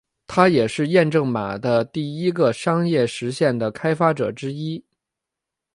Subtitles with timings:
[0.25, 4.83] 他也是验证码的第一个商业实现的开发者之一。